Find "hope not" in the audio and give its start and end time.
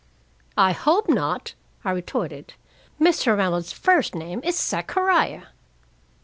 0.71-1.53